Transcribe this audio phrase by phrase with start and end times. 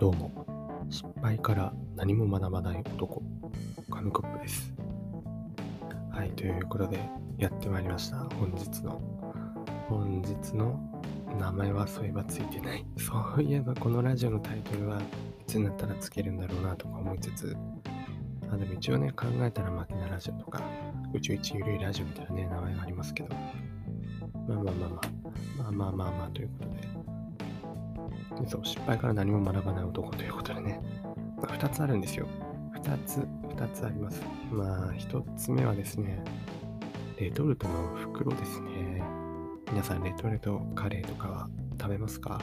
[0.00, 0.46] どうも、
[0.88, 3.22] 失敗から何も学ばない男、
[3.90, 4.72] 紙コップです。
[6.10, 6.98] はい、ということで、
[7.36, 8.16] やってまいりました。
[8.16, 8.98] 本日の、
[9.90, 10.80] 本日の
[11.38, 12.86] 名前はそういえばついてない。
[12.96, 15.02] そういえばこのラジオのタイトルはい
[15.46, 17.54] つになったらつけるんだろうなとか思いつつ、
[18.50, 20.62] あでも一応ね、考えたら負けなラジオとか、
[21.12, 23.36] 宇宙一ゆるいラジオみたいなね、名前がありますけど、
[24.48, 26.99] まあまあまあまあ、まあまあまあまあということで、
[28.46, 30.80] そう、失敗から何も学ばない男ということでね、
[31.36, 32.26] まあ、2つあるんですよ。
[32.74, 34.22] 2つ、2つあります。
[34.50, 36.22] まあ、1つ目はですね、
[37.18, 39.02] レトルトの袋ですね。
[39.70, 41.48] 皆さん、レトルトカレーとかは
[41.80, 42.40] 食べますか、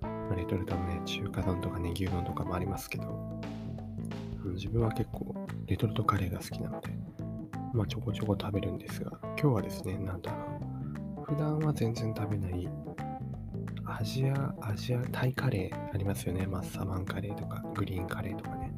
[0.00, 3.40] ま、レトルトのね、中華丼とかね、牛丼とかもありますけど、
[4.54, 5.34] 自分は結構
[5.66, 6.90] レトルトカレーが好きなので、
[7.72, 10.60] まあ、ちょこちょこ食べるんですが、今日はですね、なんだろ
[11.22, 12.68] う、普段は全然食べない
[13.96, 16.48] アジア、アジア、タイカレーありますよね。
[16.48, 18.72] マッサマンカレーとか、グリーンカレーとかね。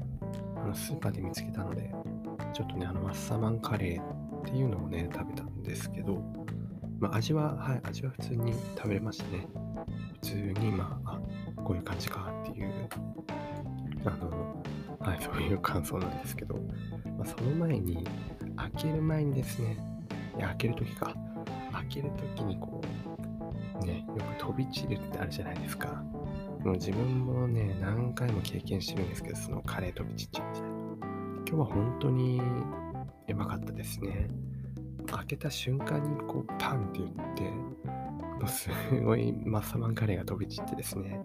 [0.56, 1.90] あの、スーパーで見つけたので、
[2.52, 6.22] ちょっとね、あの、マッサマンカレーっていうのをね、食べたんですけど、
[7.00, 9.48] まあ、味は、はい、味は普通に食べれましたね。
[10.20, 12.72] 普通に、まあ、あ、こういう感じかっていう、
[14.04, 14.62] あの、
[15.00, 16.56] はい、そういう感想なんですけど、
[17.16, 18.06] まあ、その前に、
[18.54, 19.78] 開ける前にですね、
[20.36, 21.14] いや、開けるときか。
[21.72, 22.75] 開けるときにこう、
[23.84, 25.88] ね、よく飛び散るってあるじゃないですか。
[26.64, 30.66] もう自分もね、何回も経験してるんですけど、そのカレー飛び散っちゃうみたいな。
[30.68, 32.42] 今日は本当に
[33.26, 34.28] やばかったですね。
[35.06, 38.68] 開けた瞬間にこうパンって言って、もうす
[39.04, 41.20] ごいマッサマンカレーが飛び散ってですね、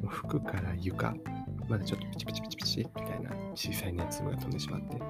[0.00, 1.14] もう服から床、
[1.68, 5.02] まだちょっとピチピチピチピチみたいな小さい熱粒が飛んでしまって、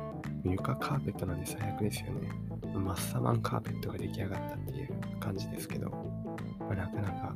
[0.45, 2.31] 床カーペットなんで最悪ですよね。
[2.75, 4.89] マッサマンカーペットが出来上がったっていう
[5.21, 6.02] 感じですけど、
[6.75, 7.35] なかなか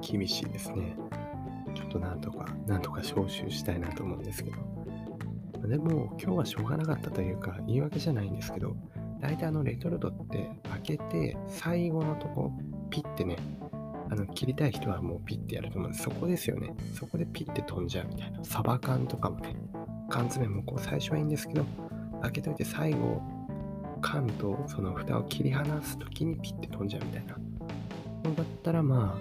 [0.00, 0.96] 厳しいですね。
[1.74, 4.56] ちょっとなんとか、なんとか招集したいなと思うんですけど。
[5.68, 8.76] でも、今日はしょうがなかったというか、言い訳じゃないんですけど、
[9.20, 12.52] 大体あのレトルトって開けて、最後のとこ、
[12.90, 13.38] ピッてね、
[14.10, 16.04] あの切りたい人はもうピッてやると思うんです。
[16.04, 16.74] そこですよね。
[16.94, 18.44] そこでピッて飛んじゃうみたいな。
[18.44, 19.56] サバ缶とかもね、
[20.10, 21.64] 缶詰もこう最初はいいんですけど、
[22.20, 23.22] 開けといて最後、
[24.02, 27.36] 缶とその蓋を切り離す時にピッて飛んじゃうみたいな。
[28.32, 29.18] だったらま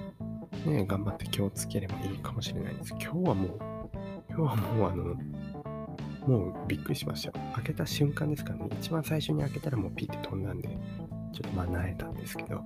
[0.66, 2.92] あ、ね、頑張って気をつければいいかもしれないです。
[2.92, 3.60] 今日はもう、
[4.30, 5.16] 今日はもうあの、
[6.28, 7.46] もうびっくりしましたよ。
[7.56, 10.70] 開けた瞬間ですからね、一番最初に開けたらもうピッて飛んだんで、
[11.34, 12.62] ちょっとまあ慣れたんですけど、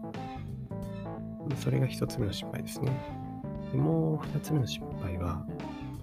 [1.55, 2.91] それが一つ目の失敗ですね。
[3.71, 5.45] でもう二つ目の失敗は、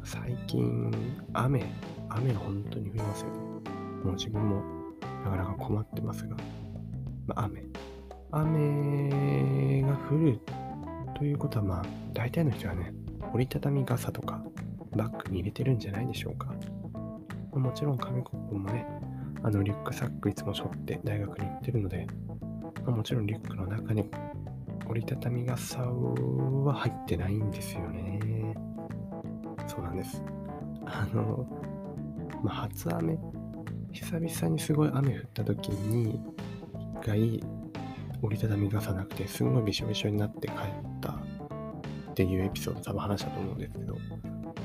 [0.03, 0.91] 最近、
[1.33, 1.65] 雨、
[2.09, 3.39] 雨が本当に降りますよね。
[4.05, 4.63] もう自分も
[5.25, 6.37] なかなか困ってますが、
[7.27, 7.63] まあ、雨。
[8.37, 10.41] 雨が降る
[11.17, 12.93] ということは、まあ、大体の人はね、
[13.33, 14.43] 折りたたみ傘とか
[14.97, 16.53] バッグに入れてるんじゃないでしょうか。
[17.53, 18.87] もちろん紙コップもね、
[19.45, 22.07] あのリュックサックいつも背負って大学に行ってるので、
[22.85, 24.11] まあ、もちろんリュックの中に
[24.89, 28.55] 折りたたみ傘は入ってないんですよね。
[29.69, 30.23] そうなんです。
[30.85, 31.47] あの、
[32.43, 33.17] まあ、初雨、
[33.93, 36.21] 久々にすごい雨降った時に、
[37.01, 37.45] 一回
[38.25, 40.59] 折りたたみ傘なくて、すんごいびしょびしょになって帰っ
[41.01, 44.01] たっていうエピソード多分話したと思うんですけど、ま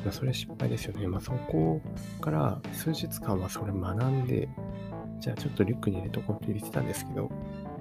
[0.10, 1.08] あ、それ失敗ですよね。
[1.08, 1.82] まあ、そこ
[2.22, 4.48] から数日間はそれ学んで、
[5.20, 7.30] じゃあちょっとリュックに入れとこうって入れてたんですけど、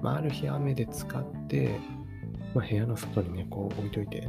[0.01, 1.79] まあ、ある日雨で使って、
[2.53, 4.27] まあ、部屋の外にね、こう置いといて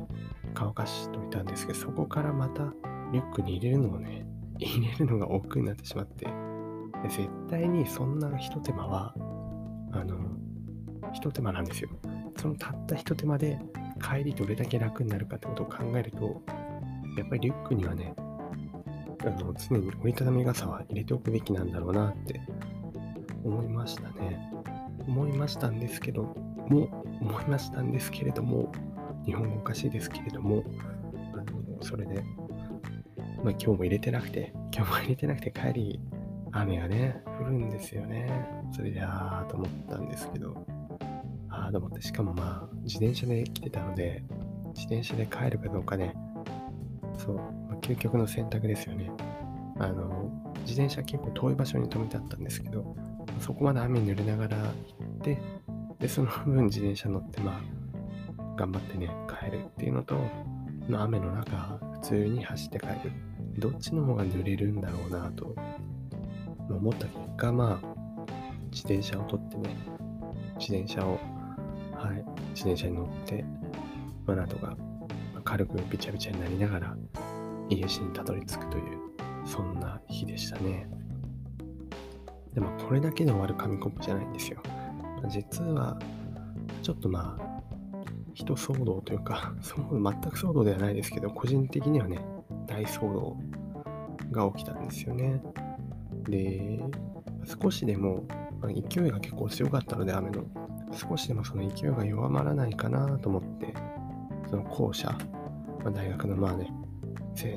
[0.54, 2.62] 乾かしといたんですけど、そこからまた
[3.12, 4.24] リュックに入れるのをね、
[4.58, 6.26] 入れるのが億劫になってしまって、
[7.08, 9.14] 絶対にそんな一手間は、
[9.92, 10.16] あの、
[11.12, 11.90] 一手間なんですよ。
[12.36, 13.58] そのたった一手間で
[14.00, 16.42] 帰りどれだけ楽になるかってことを考えると、
[17.16, 22.40] やっぱりリュックにはね、あの常に折りたたみ傘は入れておくべきなんだろうなって
[23.44, 24.50] 思いましたね。
[25.06, 26.22] 思いましたんですけど
[26.68, 28.72] も、思いましたんですけれども、
[29.26, 30.64] 日本語おかしいですけれども、
[31.34, 31.44] あの
[31.82, 32.22] それで、
[33.42, 36.00] まあ、今日も入れてなくて、今日も入れてなくて帰り、
[36.52, 38.28] 雨がね、降るんですよね。
[38.72, 40.66] それで、あーと思ったんですけど、
[41.70, 44.24] と思って、しかもまあ、自転車で来てたので、
[44.74, 46.14] 自転車で帰るかどうかね、
[47.18, 49.10] そう、まあ、究極の選択ですよね。
[49.78, 50.30] あの、
[50.60, 52.96] 自転車結構遠い場所に止めてあったんですけど、
[53.40, 55.38] そこまで雨に濡れながら行って、
[55.98, 57.60] で、その分自転車乗って、ま
[58.38, 60.16] あ、頑張ってね、帰るっていうのと、
[60.88, 63.12] まあ、雨の中、普通に走って帰る。
[63.58, 65.54] どっちの方が濡れるんだろうなと、
[66.68, 67.86] 思った結果、まあ、
[68.70, 69.76] 自転車を取ってね、
[70.58, 71.18] 自転車を、
[72.00, 72.24] はい、
[72.54, 73.44] 自転車に乗って、
[74.26, 74.74] まあ、なんとか、
[75.44, 76.96] 軽くびちゃびちゃになりながら
[77.68, 78.98] 家路にたどり着くという、
[79.44, 80.88] そんな日でしたね。
[82.54, 84.62] でもこれだけで終わる紙コップじゃないんですよ。
[85.28, 85.98] 実は、
[86.82, 87.60] ちょっとまあ、
[88.32, 92.24] 人騒動というか、 全く騒動ではないですけど、個人的にはね、
[92.66, 93.36] 大騒動
[94.30, 95.42] が起きたんですよね。
[96.24, 96.80] で、
[97.44, 98.24] 少しでも、
[98.62, 100.44] 勢いが結構強かったので、雨の、
[100.92, 103.74] 少しでもその勢いが弱まらないかなと思って、
[104.48, 105.10] その校舎、
[105.82, 106.72] まあ、大学のまあね、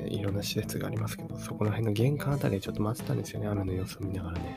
[0.08, 4.56] いろんな施設がありますけど、そこら辺の玄関あたりでちょっと待ってたんですよね、雨の様子を見ながらね。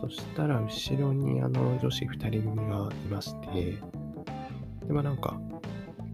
[0.00, 3.78] そしたら、後ろにあの女子2人組がいまして、
[4.86, 5.40] で、まあなんか、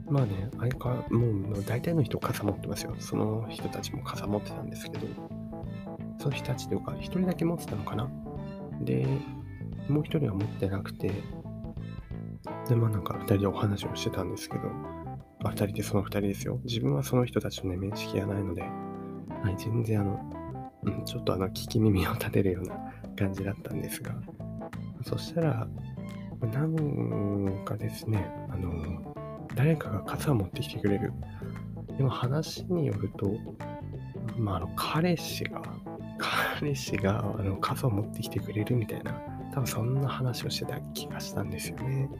[0.08, 2.94] まあね、あれか、もう大体の人傘持ってますよ。
[2.98, 5.06] その人たちも傘持ってたんですけど、
[6.18, 8.08] その人たちというか、1人だけ持ってたのかな。
[8.80, 9.06] で、
[9.88, 11.12] もう1人は持ってなくて、
[12.68, 14.62] で、まあなんか2人でお話をしてたんですけど、
[15.44, 16.60] あ、2人でその2人ですよ。
[16.64, 20.32] 自分はその人たちとね、面識がないので、はい、全然あの、
[20.82, 22.76] うん、ちょっとあの、聞き耳を立てるような
[23.16, 24.14] 感じだったんですが、
[25.04, 25.68] そしたら、
[26.40, 29.14] なんかですね、あの、
[29.54, 31.12] 誰かが傘を持ってきてくれる。
[31.96, 33.34] でも話によると、
[34.36, 35.62] まあ、あの、彼氏が、
[36.18, 39.12] 彼氏があの傘を持ってきてくれるみたいな、
[39.52, 42.10] 多分そんな話をしてた気がしたんですよね。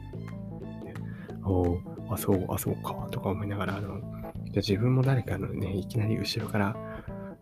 [1.47, 1.79] お
[2.09, 4.01] あ、そう、あ、そうか、とか思いながら、あの、
[4.45, 6.75] じゃ自分も誰かのね、いきなり後ろから、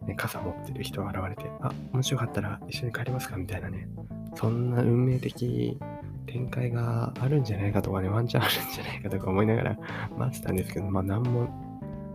[0.05, 3.87] ね、傘持ってる人が現れて、あ、もしよかったら一緒に帰りますかみたいなね、
[4.35, 5.79] そんな運命的
[6.27, 9.77] 展開があるんじゃないかとかね、ワンチャンあるんじゃないかとか思いながら
[10.17, 11.49] 待ってたんですけど、まあ、なんも、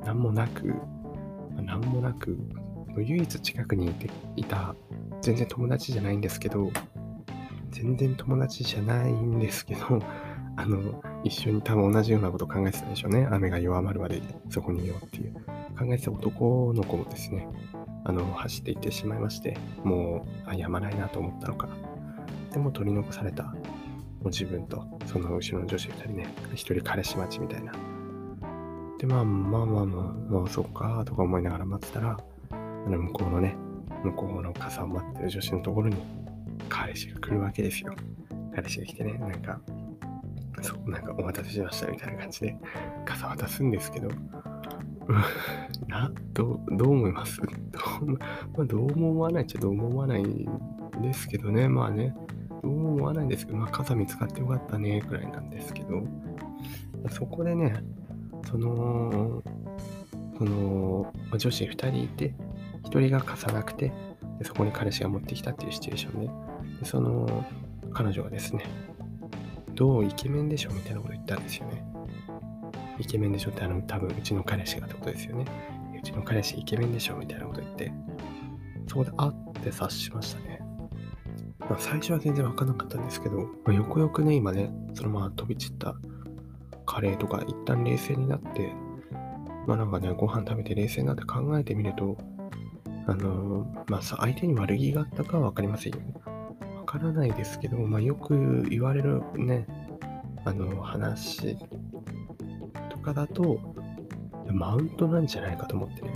[0.04, 0.74] なんもなく、
[1.56, 2.38] なんもなく、
[2.96, 4.74] 唯一近くにいていた、
[5.22, 6.70] 全然友達じゃないんですけど、
[7.70, 10.02] 全然友達じゃないんですけど、
[10.56, 13.28] あの、一緒に多分同じようなこと考えてたんでしょうね。
[13.30, 15.34] 雨が弱まるまでそこにいようっていう。
[15.78, 17.48] 考えてた男の子もですね、
[18.04, 21.68] あの、走っていってしまいまして、もう、あ、やまないなと思ったのか。
[22.52, 23.54] でも取り残された、も
[24.24, 27.72] う自分と、その後ろの女子2人ね、一人彼氏待ちみたいな。
[28.98, 32.18] で、まあまあまあまあ、まあ、そっか、とか思いながら待ってたら、
[32.50, 33.56] あの、向こうのね、
[34.04, 35.96] 向こうの傘を待ってる女子のところに、
[36.68, 37.94] 彼氏が来るわけですよ。
[38.54, 39.60] 彼氏が来てね、なんか、
[40.62, 42.56] そう、なんかお待たせしましたみたいな感じで
[43.04, 44.08] 傘渡すんですけど、
[45.88, 47.40] な、どう、どう思います？
[47.42, 47.46] ど
[48.02, 48.18] う,、ま
[48.58, 50.46] あ、どうも思わないっちゃどうも思わないん
[51.02, 52.14] ですけどね、まあね、
[52.62, 56.02] どうも思わないんですけど、まあ傘見つかってよかったね、くらいなんですけど、
[57.10, 57.82] そこでね、
[58.44, 59.42] その、
[60.38, 62.34] その、女子2人いて、
[62.84, 63.92] 1人が傘なくて、
[64.38, 66.26] でそこに彼氏が持ってきたっていうシチュエーションで、
[66.80, 67.44] でその
[67.92, 68.64] 彼女がですね、
[69.80, 71.82] どイケメンでしょみたいなこと言ったんですよね。
[72.98, 75.46] イケメンでしょってあの多分うちの彼氏がってことですよね。
[75.98, 77.90] うちの彼氏イケメンでしょみたいなこと言って、
[78.86, 80.60] そこであって察しましたね。
[81.60, 85.94] まあ、最初は全然わかんなかったんですけど、まあ、よくよくね、今ね、そのまま飛び散った
[86.84, 88.74] カレーとか一旦冷静になって、
[89.66, 92.18] まあなんかね、ご飯食べて冷静になって考えてみると、
[93.06, 96.12] あのー、まあさ、相手に悪気があったかはわかりませんよね。
[96.90, 99.64] からないですけど、まあ、よく言われるね、
[100.44, 101.56] あの話
[102.88, 103.60] とかだと、
[104.50, 106.10] マウントなんじゃないかと思ってね。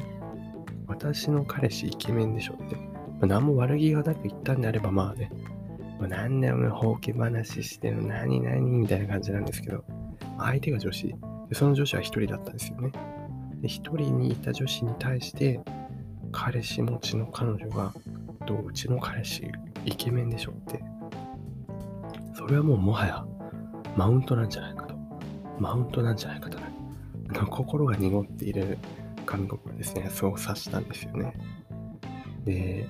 [0.89, 2.75] 私の彼氏イケメンでしょって。
[2.75, 5.31] まあ、何も悪気がなく言ったんであれば、まあね、
[6.01, 9.85] まあ、何でもほうけ話してる、何々みたいな感じなんですけど、
[10.39, 11.07] 相手が女子。
[11.07, 12.91] でその女子は一人だったんですよね。
[13.61, 15.61] で、一人にいた女子に対して、
[16.33, 17.95] 彼氏持ちの彼女が、
[18.45, 19.53] とうちの彼氏
[19.85, 20.83] イケメンでしょって。
[22.35, 23.25] それはもうもはや
[23.97, 24.95] マウントなんじゃないかと。
[25.59, 26.65] マウントなんじゃないかと、ね。
[27.51, 28.79] 心が濁っている
[29.25, 31.35] 紙コップがですね、そう察したんですよね。
[32.45, 32.87] で、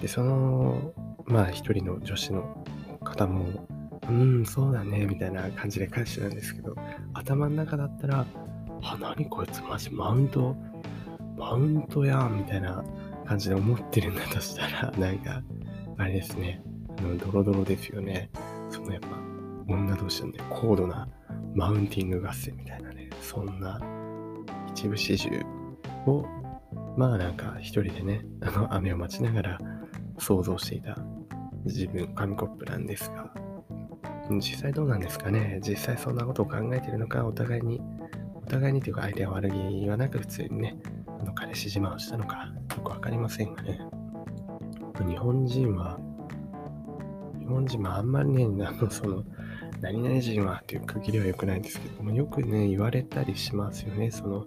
[0.00, 0.92] でその、
[1.26, 2.64] まあ一人の女子の
[3.04, 3.46] 方も、
[4.08, 6.74] うん、そうだね、みたいな感じで返してたんですけど、
[7.12, 8.26] 頭の中だったら、
[8.82, 10.56] あ、何こいつマジマウント、
[11.36, 12.82] マウントやん、みたいな
[13.26, 15.42] 感じで思ってるんだとしたら、なんか、
[15.98, 16.62] あれですね、
[16.98, 18.30] あの、ドロドロですよね。
[18.70, 19.08] そのやっぱ、
[19.68, 21.08] 女同士のね、高度な
[21.54, 23.80] マウンティング合戦みたいなね、そんな
[24.70, 25.42] 一部始終
[26.06, 26.24] を、
[26.96, 29.58] まあなんか一人でね、あの雨を待ちながら
[30.18, 30.96] 想像していた
[31.64, 33.32] 自分、紙コップなんですが、
[34.30, 37.80] 実際どうなんですかね実際そんなことを考えてるのか、お互いに、
[38.36, 40.76] お互いにというか相手は悪気はなく普通にね、
[41.20, 43.80] あの彼氏自慢をしたのか、よくわかりませんがね。
[45.04, 45.98] 日本人は、
[47.38, 49.24] 日本人もあんまりね、あの、その、
[49.80, 54.10] 何々人はっていう区切りは良くないんですけども、よくね、言われたりしますよね。
[54.10, 54.44] その、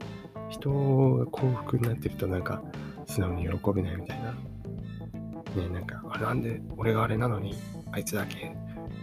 [0.49, 0.69] 人
[1.15, 2.61] が幸福になってるとなんか
[3.05, 4.31] 素直に喜べないみたいな。
[4.31, 7.55] ねなんか、あなんで俺があれなのに、
[7.91, 8.55] あいつだけ、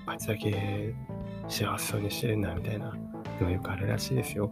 [0.06, 0.94] あいつだけ
[1.48, 2.94] 幸せそうにしてるんだみたいな
[3.40, 4.50] のがよくあるらしいですよ。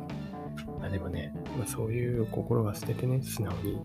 [0.83, 3.83] あでもね、まあ、そういう心は捨ててね、素直に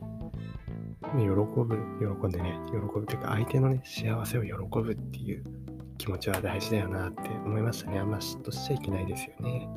[1.01, 5.43] 喜ぶ、喜んでね、喜ぶというか、相手のね、幸せを喜ぶっていう
[5.97, 7.99] 気持ちは大事だよなって思いましたね。
[7.99, 9.67] あんま嫉妬しちゃいけないですよね。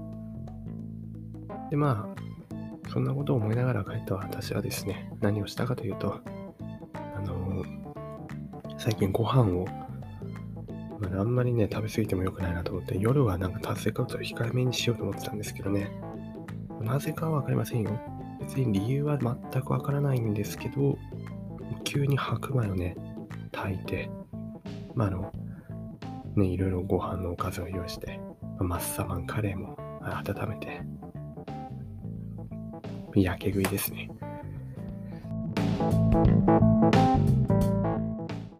[1.70, 6.20] で、まあ、そんなことを思いながら帰った私はですね、何をしたかというと、
[7.16, 9.66] あのー、最近ご飯を、
[11.00, 15.90] まあ、あんまりね、食べ過ぎても良くないなと思って、夜はなんか炭水化物を控えめにしようと思ってたんですけどね、
[16.84, 17.90] なぜかはわかりませんよ。
[18.40, 20.98] 別に理由は全くわからないんですけど、
[21.84, 22.96] 急に白米をね、
[23.52, 24.10] 炊いて、
[24.94, 25.32] まあ、あの、
[26.36, 28.20] ね、いろいろご飯のおかずを用意して、
[28.58, 30.82] マッサマンカレーも温めて、
[33.14, 34.10] 焼け食いですね。